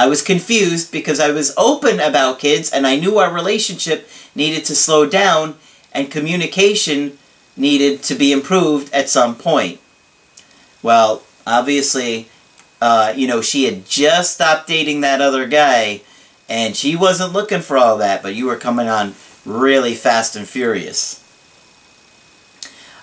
I 0.00 0.06
was 0.06 0.22
confused 0.22 0.90
because 0.90 1.20
I 1.20 1.30
was 1.30 1.52
open 1.58 2.00
about 2.00 2.38
kids 2.38 2.72
and 2.72 2.86
I 2.86 2.96
knew 2.96 3.18
our 3.18 3.30
relationship 3.30 4.08
needed 4.34 4.64
to 4.64 4.74
slow 4.74 5.04
down 5.04 5.56
and 5.92 6.10
communication 6.10 7.18
needed 7.54 8.02
to 8.04 8.14
be 8.14 8.32
improved 8.32 8.90
at 8.94 9.10
some 9.10 9.34
point. 9.34 9.78
Well, 10.82 11.22
obviously, 11.46 12.30
uh, 12.80 13.12
you 13.14 13.26
know, 13.26 13.42
she 13.42 13.64
had 13.64 13.84
just 13.84 14.32
stopped 14.32 14.66
dating 14.66 15.02
that 15.02 15.20
other 15.20 15.46
guy 15.46 16.00
and 16.48 16.74
she 16.74 16.96
wasn't 16.96 17.34
looking 17.34 17.60
for 17.60 17.76
all 17.76 17.98
that, 17.98 18.22
but 18.22 18.34
you 18.34 18.46
were 18.46 18.56
coming 18.56 18.88
on 18.88 19.14
really 19.44 19.94
fast 19.94 20.34
and 20.34 20.48
furious. 20.48 21.22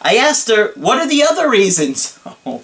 I 0.01 0.15
asked 0.15 0.49
her, 0.49 0.71
what 0.73 0.97
are 0.97 1.07
the 1.07 1.21
other 1.21 1.47
reasons? 1.47 2.17
Oh, 2.43 2.63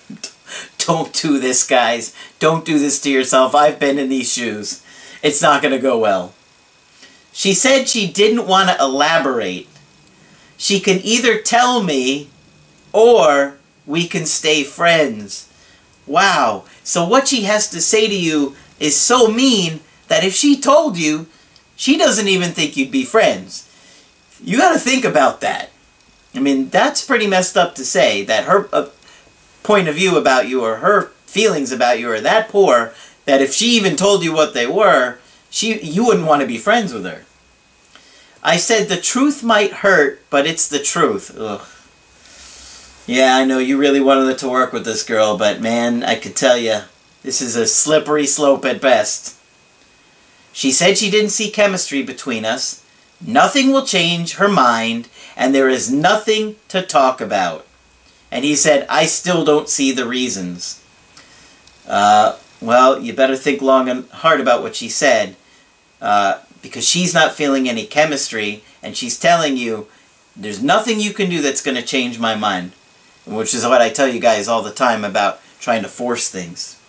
don't 0.86 1.14
do 1.14 1.40
this, 1.40 1.66
guys. 1.66 2.16
Don't 2.40 2.66
do 2.66 2.80
this 2.80 3.00
to 3.02 3.10
yourself. 3.10 3.56
I've 3.56 3.80
been 3.80 3.98
in 3.98 4.10
these 4.10 4.32
shoes. 4.32 4.84
It's 5.22 5.42
not 5.42 5.62
going 5.62 5.74
to 5.74 5.80
go 5.80 5.98
well. 5.98 6.34
She 7.32 7.54
said 7.54 7.88
she 7.88 8.12
didn't 8.12 8.48
want 8.48 8.70
to 8.70 8.80
elaborate. 8.80 9.68
She 10.58 10.80
can 10.80 11.00
either 11.04 11.40
tell 11.40 11.82
me 11.82 12.30
or 12.92 13.58
we 13.86 14.08
can 14.08 14.26
stay 14.26 14.64
friends. 14.64 15.50
Wow. 16.06 16.66
So 16.84 17.08
what 17.08 17.28
she 17.28 17.44
has 17.44 17.70
to 17.72 17.82
say 17.82 18.08
to 18.08 18.16
you 18.16 18.56
is 18.80 19.00
so 19.00 19.28
mean 19.28 19.80
that 20.10 20.24
if 20.24 20.34
she 20.34 20.60
told 20.60 20.98
you, 20.98 21.28
she 21.76 21.98
doesn't 21.98 22.28
even 22.28 22.52
think 22.52 22.78
you'd 22.78 22.92
be 22.92 23.06
friends. 23.06 23.70
You 24.44 24.58
got 24.58 24.74
to 24.74 24.80
think 24.80 25.06
about 25.06 25.42
that. 25.42 25.72
I 26.36 26.40
mean, 26.40 26.70
that's 26.70 27.06
pretty 27.06 27.28
messed 27.28 27.58
up 27.58 27.76
to 27.76 27.86
say 27.86 28.24
that 28.26 28.46
her 28.46 28.68
uh, 28.74 28.90
point 29.64 29.88
of 29.88 29.96
view 29.96 30.18
about 30.18 30.48
you 30.48 30.62
or 30.64 30.78
her 30.78 31.08
feelings 31.26 31.72
about 31.72 32.00
you 32.00 32.10
are 32.12 32.22
that 32.22 32.50
poor 32.50 32.94
that 33.26 33.42
if 33.42 33.54
she 33.54 33.78
even 33.78 33.96
told 33.96 34.24
you 34.24 34.34
what 34.34 34.54
they 34.54 34.68
were, 34.68 35.18
she 35.50 35.80
you 35.82 36.06
wouldn't 36.06 36.28
want 36.28 36.42
to 36.42 36.48
be 36.48 36.58
friends 36.58 36.94
with 36.94 37.06
her. 37.06 37.24
I 38.44 38.58
said 38.58 38.88
the 38.88 38.98
truth 38.98 39.42
might 39.44 39.72
hurt, 39.72 40.22
but 40.30 40.46
it's 40.46 40.68
the 40.68 40.80
truth. 40.80 41.36
Ugh. 41.38 41.66
Yeah, 43.08 43.36
I 43.36 43.46
know 43.46 43.60
you 43.60 43.78
really 43.78 44.00
wanted 44.00 44.38
to 44.38 44.50
work 44.50 44.74
with 44.74 44.86
this 44.86 45.04
girl, 45.04 45.38
but 45.38 45.62
man, 45.62 46.04
I 46.04 46.16
could 46.16 46.36
tell 46.36 46.58
you, 46.58 46.82
this 47.22 47.42
is 47.42 47.56
a 47.56 47.66
slippery 47.66 48.26
slope 48.26 48.66
at 48.66 48.82
best. 48.82 49.38
She 50.52 50.72
said 50.72 50.98
she 50.98 51.10
didn't 51.10 51.32
see 51.32 51.50
chemistry 51.50 52.04
between 52.04 52.46
us, 52.46 52.84
Nothing 53.26 53.72
will 53.72 53.86
change 53.86 54.36
her 54.36 54.50
mind, 54.50 55.08
and 55.38 55.56
there 55.56 55.70
is 55.70 55.92
nothing 55.92 56.58
to 56.68 56.82
talk 56.82 57.22
about. 57.22 57.66
And 58.34 58.44
he 58.44 58.56
said, 58.56 58.88
I 58.90 59.06
still 59.06 59.46
don't 59.46 59.70
see 59.70 59.92
the 59.92 60.08
reasons. 60.08 60.84
Uh, 61.88 62.40
well, 62.60 63.00
you 63.00 63.14
better 63.14 63.36
think 63.36 63.62
long 63.62 63.88
and 63.88 64.10
hard 64.10 64.42
about 64.42 64.64
what 64.64 64.76
she 64.76 64.90
said, 64.90 65.36
uh, 66.02 66.40
because 66.64 66.84
she's 66.84 67.14
not 67.14 67.34
feeling 67.36 67.70
any 67.70 67.86
chemistry, 67.86 68.64
and 68.82 68.98
she's 68.98 69.20
telling 69.20 69.56
you, 69.56 69.88
there's 70.36 70.64
nothing 70.64 71.00
you 71.00 71.14
can 71.14 71.30
do 71.30 71.44
that's 71.44 71.62
going 71.62 71.78
to 71.78 71.84
change 71.84 72.18
my 72.18 72.34
mind. 72.34 72.72
Which 73.28 73.54
is 73.54 73.64
what 73.66 73.84
I 73.84 73.90
tell 73.92 74.08
you 74.08 74.20
guys 74.20 74.48
all 74.48 74.64
the 74.64 74.72
time 74.72 75.06
about 75.06 75.40
trying 75.60 75.84
to 75.84 75.88
force 75.88 76.28
things. 76.28 76.82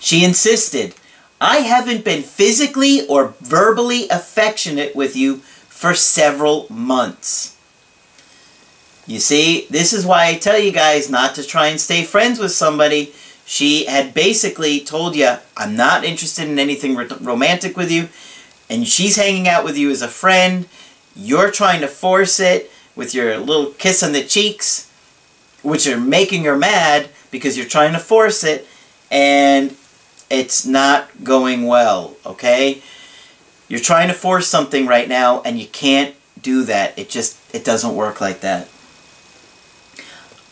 She 0.00 0.24
insisted, 0.24 0.96
I 1.40 1.58
haven't 1.58 2.04
been 2.04 2.24
physically 2.24 3.06
or 3.06 3.34
verbally 3.40 4.08
affectionate 4.08 4.96
with 4.96 5.14
you 5.14 5.36
for 5.68 5.94
several 5.94 6.66
months. 6.68 7.56
You 9.10 9.18
see, 9.18 9.66
this 9.68 9.92
is 9.92 10.06
why 10.06 10.28
I 10.28 10.36
tell 10.36 10.56
you 10.56 10.70
guys 10.70 11.10
not 11.10 11.34
to 11.34 11.42
try 11.42 11.66
and 11.66 11.80
stay 11.80 12.04
friends 12.04 12.38
with 12.38 12.52
somebody. 12.52 13.12
She 13.44 13.86
had 13.86 14.14
basically 14.14 14.78
told 14.78 15.16
you, 15.16 15.34
I'm 15.56 15.74
not 15.74 16.04
interested 16.04 16.48
in 16.48 16.60
anything 16.60 16.94
romantic 16.94 17.76
with 17.76 17.90
you, 17.90 18.08
and 18.68 18.86
she's 18.86 19.16
hanging 19.16 19.48
out 19.48 19.64
with 19.64 19.76
you 19.76 19.90
as 19.90 20.00
a 20.00 20.06
friend. 20.06 20.68
You're 21.16 21.50
trying 21.50 21.80
to 21.80 21.88
force 21.88 22.38
it 22.38 22.70
with 22.94 23.12
your 23.12 23.36
little 23.38 23.72
kiss 23.72 24.04
on 24.04 24.12
the 24.12 24.22
cheeks, 24.22 24.88
which 25.64 25.88
are 25.88 25.98
making 25.98 26.44
her 26.44 26.56
mad 26.56 27.08
because 27.32 27.56
you're 27.56 27.66
trying 27.66 27.94
to 27.94 27.98
force 27.98 28.44
it, 28.44 28.64
and 29.10 29.74
it's 30.30 30.64
not 30.64 31.24
going 31.24 31.66
well, 31.66 32.14
okay? 32.24 32.80
You're 33.66 33.80
trying 33.80 34.06
to 34.06 34.14
force 34.14 34.46
something 34.46 34.86
right 34.86 35.08
now 35.08 35.42
and 35.42 35.58
you 35.58 35.66
can't 35.66 36.14
do 36.40 36.62
that. 36.62 36.96
It 36.96 37.10
just, 37.10 37.36
it 37.52 37.64
doesn't 37.64 37.96
work 37.96 38.20
like 38.20 38.40
that. 38.42 38.68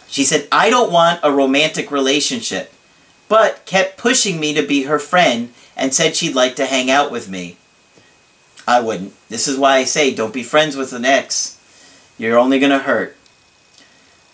She 0.09 0.25
said, 0.25 0.49
I 0.51 0.71
don't 0.71 0.93
want 0.93 1.21
a 1.23 1.31
romantic 1.31 1.91
relationship, 1.91 2.73
but 3.29 3.65
kept 3.67 3.99
pushing 3.99 4.41
me 4.41 4.55
to 4.55 4.63
be 4.63 4.85
her 4.85 4.99
friend 4.99 5.53
and 5.77 5.95
said 5.95 6.17
she'd 6.17 6.35
like 6.35 6.57
to 6.57 6.67
hang 6.67 6.91
out 6.91 7.11
with 7.13 7.29
me. 7.29 7.57
I 8.67 8.81
wouldn't. 8.81 9.15
This 9.29 9.47
is 9.47 9.59
why 9.59 9.77
I 9.77 9.85
say 9.85 10.13
don't 10.13 10.35
be 10.35 10.43
friends 10.43 10.77
with 10.77 10.93
an 10.93 11.05
ex. 11.05 11.59
You're 12.19 12.39
only 12.39 12.59
going 12.59 12.73
to 12.73 12.81
hurt. 12.81 13.17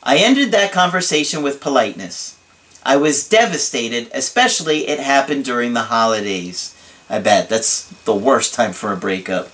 I 0.02 0.19
ended 0.19 0.52
that 0.52 0.73
conversation 0.73 1.43
with 1.43 1.61
politeness. 1.61 2.38
I 2.83 2.97
was 2.97 3.28
devastated, 3.28 4.11
especially 4.12 4.88
it 4.88 5.00
happened 5.00 5.45
during 5.45 5.73
the 5.73 5.85
holidays. 5.85 6.75
I 7.09 7.19
bet. 7.19 7.49
That's 7.49 7.88
the 8.04 8.14
worst 8.14 8.54
time 8.54 8.73
for 8.73 8.93
a 8.93 8.97
breakup. 8.97 9.50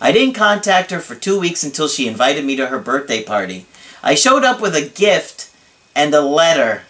I 0.00 0.12
didn't 0.12 0.34
contact 0.34 0.90
her 0.90 1.00
for 1.00 1.14
two 1.14 1.38
weeks 1.38 1.62
until 1.62 1.88
she 1.88 2.08
invited 2.08 2.44
me 2.44 2.56
to 2.56 2.66
her 2.66 2.78
birthday 2.78 3.22
party. 3.22 3.66
I 4.02 4.14
showed 4.14 4.44
up 4.44 4.60
with 4.60 4.74
a 4.74 4.88
gift 4.88 5.50
and 5.94 6.12
a 6.12 6.20
letter. 6.20 6.82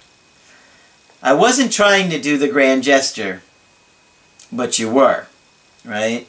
I 1.22 1.34
wasn't 1.34 1.72
trying 1.72 2.10
to 2.10 2.20
do 2.20 2.38
the 2.38 2.48
grand 2.48 2.82
gesture, 2.82 3.42
but 4.50 4.78
you 4.78 4.90
were, 4.90 5.26
right? 5.84 6.26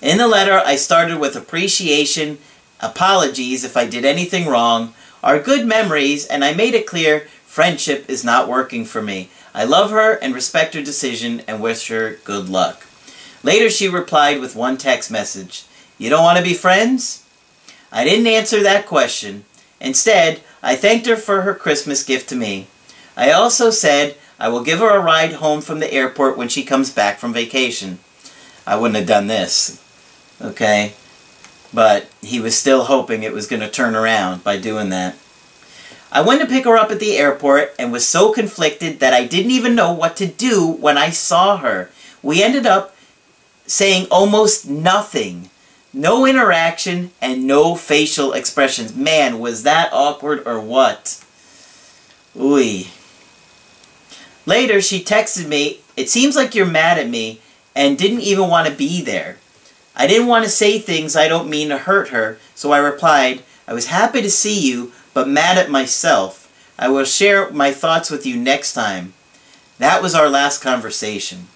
In 0.00 0.18
the 0.18 0.28
letter, 0.28 0.62
I 0.64 0.76
started 0.76 1.18
with 1.18 1.36
appreciation, 1.36 2.38
apologies 2.80 3.64
if 3.64 3.76
I 3.76 3.86
did 3.86 4.04
anything 4.04 4.46
wrong, 4.46 4.94
our 5.22 5.40
good 5.40 5.66
memories, 5.66 6.26
and 6.26 6.44
I 6.44 6.54
made 6.54 6.74
it 6.74 6.86
clear 6.86 7.28
friendship 7.44 8.08
is 8.08 8.24
not 8.24 8.48
working 8.48 8.84
for 8.84 9.02
me. 9.02 9.30
I 9.54 9.64
love 9.64 9.90
her 9.90 10.12
and 10.12 10.34
respect 10.34 10.74
her 10.74 10.82
decision 10.82 11.42
and 11.48 11.62
wish 11.62 11.88
her 11.88 12.18
good 12.24 12.48
luck. 12.48 12.86
Later, 13.42 13.70
she 13.70 13.88
replied 13.88 14.40
with 14.40 14.56
one 14.56 14.76
text 14.76 15.10
message 15.10 15.64
You 15.98 16.10
don't 16.10 16.22
want 16.22 16.38
to 16.38 16.44
be 16.44 16.54
friends? 16.54 17.25
I 17.96 18.04
didn't 18.04 18.26
answer 18.26 18.62
that 18.62 18.84
question. 18.84 19.46
Instead, 19.80 20.42
I 20.62 20.76
thanked 20.76 21.06
her 21.06 21.16
for 21.16 21.40
her 21.40 21.54
Christmas 21.54 22.04
gift 22.04 22.28
to 22.28 22.36
me. 22.36 22.66
I 23.16 23.32
also 23.32 23.70
said 23.70 24.18
I 24.38 24.50
will 24.50 24.62
give 24.62 24.80
her 24.80 24.94
a 24.94 25.02
ride 25.02 25.32
home 25.32 25.62
from 25.62 25.80
the 25.80 25.90
airport 25.90 26.36
when 26.36 26.50
she 26.50 26.62
comes 26.62 26.92
back 26.92 27.18
from 27.18 27.32
vacation. 27.32 27.98
I 28.66 28.76
wouldn't 28.76 28.98
have 28.98 29.06
done 29.06 29.28
this, 29.28 29.82
okay? 30.42 30.92
But 31.72 32.10
he 32.20 32.38
was 32.38 32.54
still 32.54 32.84
hoping 32.84 33.22
it 33.22 33.32
was 33.32 33.46
going 33.46 33.60
to 33.60 33.70
turn 33.70 33.96
around 33.96 34.44
by 34.44 34.58
doing 34.58 34.90
that. 34.90 35.16
I 36.12 36.20
went 36.20 36.42
to 36.42 36.46
pick 36.46 36.66
her 36.66 36.76
up 36.76 36.90
at 36.90 37.00
the 37.00 37.16
airport 37.16 37.74
and 37.78 37.92
was 37.92 38.06
so 38.06 38.30
conflicted 38.30 39.00
that 39.00 39.14
I 39.14 39.24
didn't 39.24 39.52
even 39.52 39.74
know 39.74 39.94
what 39.94 40.16
to 40.16 40.26
do 40.26 40.66
when 40.66 40.98
I 40.98 41.08
saw 41.08 41.56
her. 41.56 41.90
We 42.22 42.42
ended 42.42 42.66
up 42.66 42.94
saying 43.66 44.08
almost 44.10 44.68
nothing. 44.68 45.48
No 45.96 46.26
interaction 46.26 47.10
and 47.22 47.46
no 47.46 47.74
facial 47.74 48.34
expressions. 48.34 48.94
Man, 48.94 49.38
was 49.38 49.62
that 49.62 49.88
awkward 49.94 50.46
or 50.46 50.60
what? 50.60 51.24
Ooh. 52.38 52.84
Later, 54.44 54.82
she 54.82 55.02
texted 55.02 55.48
me, 55.48 55.80
It 55.96 56.10
seems 56.10 56.36
like 56.36 56.54
you're 56.54 56.66
mad 56.66 56.98
at 56.98 57.08
me 57.08 57.40
and 57.74 57.96
didn't 57.96 58.20
even 58.20 58.50
want 58.50 58.68
to 58.68 58.74
be 58.74 59.00
there. 59.00 59.38
I 59.96 60.06
didn't 60.06 60.26
want 60.26 60.44
to 60.44 60.50
say 60.50 60.78
things 60.78 61.16
I 61.16 61.28
don't 61.28 61.48
mean 61.48 61.70
to 61.70 61.78
hurt 61.78 62.10
her, 62.10 62.38
so 62.54 62.72
I 62.72 62.78
replied, 62.78 63.42
I 63.66 63.72
was 63.72 63.86
happy 63.86 64.20
to 64.20 64.30
see 64.30 64.60
you, 64.60 64.92
but 65.14 65.26
mad 65.26 65.56
at 65.56 65.70
myself. 65.70 66.52
I 66.78 66.90
will 66.90 67.06
share 67.06 67.50
my 67.52 67.72
thoughts 67.72 68.10
with 68.10 68.26
you 68.26 68.36
next 68.36 68.74
time. 68.74 69.14
That 69.78 70.02
was 70.02 70.14
our 70.14 70.28
last 70.28 70.60
conversation. 70.60 71.48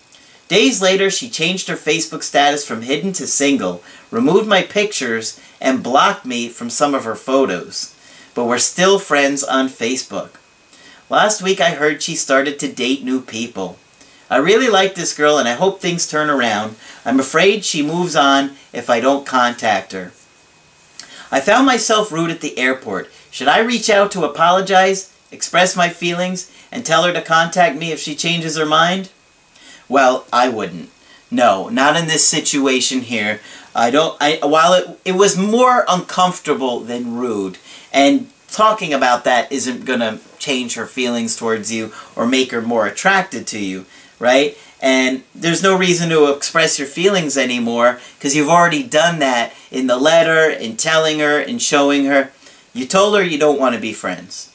Days 0.51 0.83
later, 0.83 1.13
she 1.13 1.31
changed 1.31 1.69
her 1.69 1.77
Facebook 1.77 2.25
status 2.25 2.67
from 2.67 2.83
hidden 2.83 3.13
to 3.13 3.27
single, 3.29 3.85
removed 4.11 4.49
my 4.49 4.63
pictures, 4.63 5.41
and 5.61 5.81
blocked 5.81 6.27
me 6.27 6.49
from 6.49 6.69
some 6.69 6.93
of 6.93 7.05
her 7.05 7.15
photos. 7.15 7.95
But 8.35 8.47
we're 8.47 8.59
still 8.59 8.99
friends 8.99 9.45
on 9.45 9.69
Facebook. 9.69 10.31
Last 11.09 11.41
week 11.41 11.61
I 11.61 11.71
heard 11.71 12.03
she 12.03 12.17
started 12.17 12.59
to 12.59 12.73
date 12.73 13.05
new 13.05 13.21
people. 13.21 13.79
I 14.29 14.39
really 14.39 14.67
like 14.67 14.97
this 14.97 15.17
girl 15.17 15.39
and 15.39 15.47
I 15.47 15.53
hope 15.53 15.81
things 15.81 16.09
turn 16.09 16.29
around. 16.29 16.75
I'm 17.05 17.21
afraid 17.21 17.65
she 17.65 17.81
moves 17.81 18.17
on 18.17 18.57
if 18.73 18.91
I 18.91 18.99
don't 18.99 19.25
contact 19.25 19.93
her. 19.93 20.11
I 21.31 21.41
found 21.41 21.65
myself 21.65 22.11
rude 22.11 22.33
at 22.33 22.41
the 22.41 22.59
airport. 22.59 23.09
Should 23.31 23.47
I 23.47 23.61
reach 23.61 23.89
out 23.89 24.11
to 24.13 24.25
apologize, 24.25 25.15
express 25.31 25.77
my 25.77 25.91
feelings, 25.91 26.51
and 26.73 26.85
tell 26.85 27.05
her 27.05 27.13
to 27.13 27.23
contact 27.23 27.77
me 27.77 27.93
if 27.93 28.01
she 28.01 28.17
changes 28.17 28.57
her 28.57 28.67
mind? 28.67 29.11
Well, 29.91 30.25
I 30.33 30.49
wouldn't. 30.49 30.89
No, 31.33 31.69
not 31.69 31.97
in 31.97 32.07
this 32.07 32.27
situation 32.27 33.01
here. 33.01 33.41
I 33.75 33.91
don't. 33.91 34.17
I 34.21 34.39
while 34.43 34.73
it 34.73 35.01
it 35.05 35.13
was 35.13 35.37
more 35.37 35.85
uncomfortable 35.89 36.81
than 36.81 37.17
rude, 37.17 37.59
and 37.93 38.31
talking 38.49 38.95
about 38.95 39.25
that 39.25 39.51
isn't 39.51 39.85
gonna 39.85 40.21
change 40.39 40.75
her 40.75 40.87
feelings 40.87 41.37
towards 41.37 41.73
you 41.73 41.93
or 42.17 42.27
make 42.27 42.53
her 42.53 42.63
more 42.63 42.87
attracted 42.87 43.47
to 43.49 43.59
you, 43.59 43.85
right? 44.19 44.57
And 44.81 45.25
there's 45.35 45.63
no 45.63 45.77
reason 45.77 46.09
to 46.11 46.33
express 46.33 46.79
your 46.79 46.89
feelings 46.89 47.37
anymore 47.37 48.01
because 48.17 48.35
you've 48.35 48.49
already 48.49 48.83
done 48.83 49.19
that 49.19 49.53
in 49.71 49.89
the 49.89 49.99
letter, 49.99 50.49
in 50.49 50.77
telling 50.77 51.19
her, 51.19 51.39
in 51.39 51.59
showing 51.59 52.07
her. 52.07 52.31
You 52.73 52.87
told 52.87 53.17
her 53.17 53.23
you 53.23 53.39
don't 53.39 53.61
want 53.61 53.75
to 53.75 53.81
be 53.81 53.93
friends. 53.93 54.53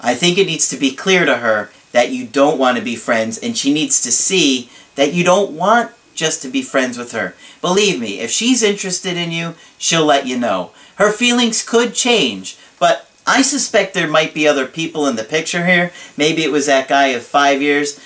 I 0.00 0.14
think 0.14 0.38
it 0.38 0.46
needs 0.46 0.68
to 0.68 0.76
be 0.76 0.94
clear 0.94 1.24
to 1.24 1.38
her 1.38 1.70
that 1.92 2.10
you 2.10 2.26
don't 2.26 2.58
want 2.58 2.76
to 2.76 2.84
be 2.84 2.96
friends 2.96 3.38
and 3.38 3.56
she 3.56 3.72
needs 3.72 4.00
to 4.02 4.12
see 4.12 4.70
that 4.94 5.14
you 5.14 5.24
don't 5.24 5.52
want 5.52 5.92
just 6.14 6.42
to 6.42 6.48
be 6.48 6.62
friends 6.62 6.98
with 6.98 7.12
her. 7.12 7.34
Believe 7.60 8.00
me, 8.00 8.20
if 8.20 8.30
she's 8.30 8.62
interested 8.62 9.16
in 9.16 9.30
you, 9.30 9.54
she'll 9.78 10.04
let 10.04 10.26
you 10.26 10.38
know. 10.38 10.72
Her 10.96 11.12
feelings 11.12 11.62
could 11.62 11.94
change, 11.94 12.58
but 12.78 13.08
I 13.26 13.42
suspect 13.42 13.94
there 13.94 14.08
might 14.08 14.34
be 14.34 14.48
other 14.48 14.66
people 14.66 15.06
in 15.06 15.16
the 15.16 15.22
picture 15.22 15.66
here. 15.66 15.92
Maybe 16.16 16.42
it 16.42 16.50
was 16.50 16.66
that 16.66 16.88
guy 16.88 17.08
of 17.08 17.22
five 17.22 17.62
years. 17.62 18.00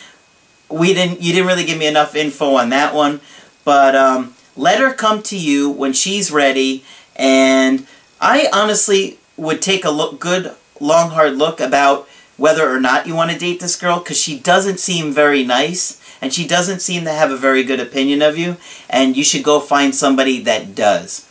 We 0.69 0.93
didn't. 0.93 1.23
You 1.23 1.33
didn't 1.33 1.47
really 1.47 1.65
give 1.65 1.79
me 1.79 1.87
enough 1.87 2.15
info 2.17 2.57
on 2.57 2.71
that 2.71 2.95
one, 2.95 3.21
but 3.65 3.95
um, 3.95 4.35
let 4.57 4.81
her 4.81 4.93
come 4.93 5.23
to 5.25 5.39
you 5.39 5.71
when 5.71 5.93
she's 5.93 6.33
ready. 6.33 6.85
And 7.15 7.87
I 8.21 8.49
honestly 8.53 9.19
would 9.37 9.63
take 9.63 9.85
a 9.85 9.91
look, 9.91 10.19
good, 10.19 10.55
long, 10.81 11.11
hard 11.11 11.37
look 11.37 11.61
about 11.61 12.09
whether 12.43 12.69
or 12.69 12.81
not 12.81 13.07
you 13.07 13.15
want 13.15 13.31
to 13.31 13.39
date 13.39 13.61
this 13.61 13.77
girl 13.77 14.01
because 14.01 14.21
she 14.21 14.37
doesn't 14.37 14.81
seem 14.81 15.13
very 15.13 15.45
nice 15.45 16.03
and 16.21 16.35
she 16.35 16.45
doesn't 16.45 16.81
seem 16.81 17.05
to 17.05 17.13
have 17.13 17.31
a 17.31 17.37
very 17.37 17.63
good 17.63 17.79
opinion 17.79 18.21
of 18.21 18.37
you 18.37 18.57
and 18.91 19.17
you 19.17 19.23
should 19.23 19.45
go 19.45 19.61
find 19.61 19.95
somebody 19.95 20.41
that 20.41 20.75
does. 20.75 21.29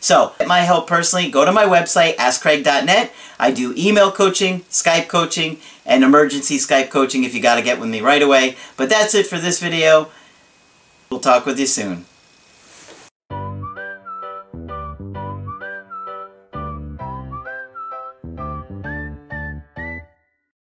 So, 0.00 0.32
get 0.38 0.48
my 0.48 0.60
help 0.60 0.86
personally, 0.86 1.30
go 1.30 1.44
to 1.44 1.52
my 1.52 1.66
website, 1.66 2.16
askcraig.net. 2.16 3.12
I 3.38 3.50
do 3.50 3.74
email 3.76 4.10
coaching, 4.10 4.60
Skype 4.70 5.06
coaching, 5.06 5.58
and 5.84 6.02
emergency 6.02 6.56
Skype 6.56 6.88
coaching 6.88 7.24
if 7.24 7.34
you 7.34 7.42
got 7.42 7.56
to 7.56 7.62
get 7.62 7.78
with 7.78 7.90
me 7.90 8.00
right 8.00 8.22
away. 8.22 8.56
But 8.78 8.88
that's 8.88 9.14
it 9.14 9.26
for 9.26 9.38
this 9.38 9.60
video. 9.60 10.08
We'll 11.10 11.20
talk 11.20 11.44
with 11.44 11.60
you 11.60 11.66
soon. 11.66 12.06